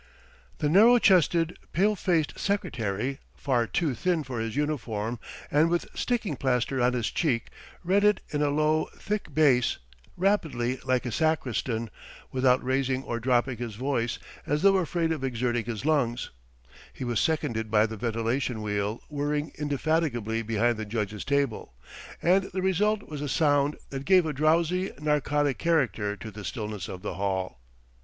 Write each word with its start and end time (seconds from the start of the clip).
The 0.57 0.67
narrow 0.67 0.97
chested, 0.97 1.59
pale 1.73 1.95
faced 1.95 2.39
secretary, 2.39 3.19
far 3.35 3.67
too 3.67 3.93
thin 3.93 4.23
for 4.23 4.39
his 4.39 4.55
uniform, 4.55 5.19
and 5.51 5.69
with 5.69 5.87
sticking 5.95 6.37
plaster 6.37 6.81
on 6.81 6.93
his 6.93 7.11
check, 7.11 7.51
read 7.83 8.03
it 8.03 8.19
in 8.31 8.41
a 8.41 8.49
low, 8.49 8.89
thick 8.97 9.31
bass, 9.31 9.77
rapidly 10.17 10.77
like 10.83 11.05
a 11.05 11.11
sacristan, 11.11 11.91
without 12.31 12.63
raising 12.63 13.03
or 13.03 13.19
dropping 13.19 13.57
his 13.57 13.75
voice, 13.75 14.17
as 14.47 14.63
though 14.63 14.77
afraid 14.77 15.11
of 15.11 15.23
exerting 15.23 15.65
his 15.65 15.85
lungs; 15.85 16.31
he 16.91 17.03
was 17.03 17.19
seconded 17.19 17.69
by 17.69 17.85
the 17.85 17.95
ventilation 17.95 18.63
wheel 18.63 19.03
whirring 19.07 19.51
indefatigably 19.59 20.41
behind 20.41 20.77
the 20.77 20.83
judge's 20.85 21.23
table, 21.23 21.75
and 22.23 22.45
the 22.53 22.63
result 22.63 23.03
was 23.07 23.21
a 23.21 23.29
sound 23.29 23.77
that 23.91 24.05
gave 24.05 24.25
a 24.25 24.33
drowsy, 24.33 24.91
narcotic 24.99 25.59
character 25.59 26.15
to 26.17 26.31
the 26.31 26.43
stillness 26.43 26.87
of 26.87 27.03
the 27.03 27.13
hall. 27.13 27.59